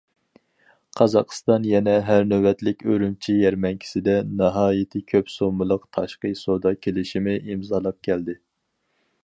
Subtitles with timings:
[0.99, 8.39] قازاقىستان يەنە ھەر نۆۋەتلىك ئۈرۈمچى يەرمەنكىسىدە ناھايىتى كۆپ سوممىلىق تاشقى سودا كېلىشىمى ئىمزالاپ كەلدى.